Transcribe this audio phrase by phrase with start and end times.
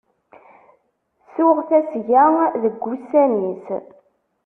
[1.33, 2.23] Tuɣ tasga
[2.63, 3.67] deg ussan-is.